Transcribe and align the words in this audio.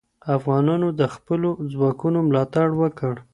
افغانانو 0.35 0.87
د 0.99 1.01
خپلو 1.15 1.49
ځواکونو 1.71 2.19
ملاتړ 2.27 2.67
وکړ. 2.81 3.13